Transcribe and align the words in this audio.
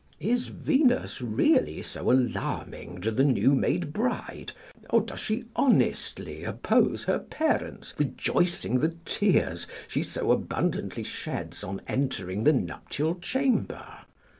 ["Is 0.19 0.47
Venus 0.47 1.21
really 1.21 1.83
so 1.83 2.11
alarming 2.11 3.01
to 3.01 3.11
the 3.11 3.23
new 3.23 3.53
made 3.53 3.93
bride, 3.93 4.51
or 4.89 5.01
does 5.01 5.19
she 5.19 5.43
honestly 5.55 6.43
oppose 6.43 7.03
her 7.03 7.19
parent's 7.19 7.93
rejoicing 7.99 8.79
the 8.79 8.95
tears 9.05 9.67
she 9.87 10.01
so 10.01 10.31
abundantly 10.31 11.03
sheds 11.03 11.63
on 11.63 11.81
entering 11.87 12.45
the 12.45 12.53
nuptial 12.53 13.13
chamber? 13.19 13.85